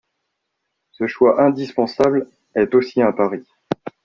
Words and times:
Ce 0.93 1.05
choix 1.05 1.39
indispensable 1.43 2.25
est 2.55 2.73
aussi 2.73 3.03
un 3.03 3.11
pari. 3.11 3.43